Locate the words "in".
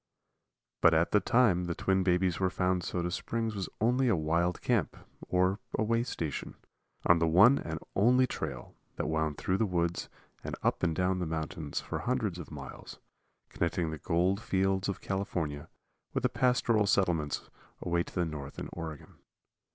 18.57-18.69